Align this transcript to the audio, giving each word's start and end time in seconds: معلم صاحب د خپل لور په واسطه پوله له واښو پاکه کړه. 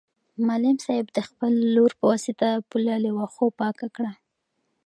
معلم 0.47 0.77
صاحب 0.85 1.07
د 1.13 1.19
خپل 1.27 1.51
لور 1.75 1.91
په 1.99 2.05
واسطه 2.11 2.47
پوله 2.69 2.95
له 3.03 3.09
واښو 3.17 3.45
پاکه 3.59 3.87
کړه. 3.95 4.13